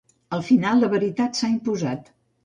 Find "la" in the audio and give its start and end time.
0.83-0.87